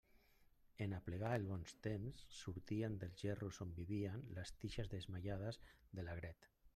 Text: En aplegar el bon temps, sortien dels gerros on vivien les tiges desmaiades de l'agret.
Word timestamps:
En 0.85 0.95
aplegar 0.99 1.33
el 1.39 1.43
bon 1.49 1.65
temps, 1.87 2.23
sortien 2.37 2.97
dels 3.03 3.21
gerros 3.25 3.61
on 3.67 3.77
vivien 3.81 4.25
les 4.39 4.55
tiges 4.63 4.93
desmaiades 4.95 5.65
de 5.99 6.07
l'agret. 6.09 6.53